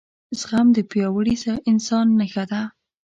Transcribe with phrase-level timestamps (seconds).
[0.39, 1.35] زغم دپیاوړي
[1.71, 2.61] انسان نښه ده